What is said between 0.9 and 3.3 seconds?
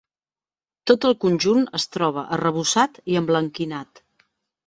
Tot el conjunt es troba arrebossat i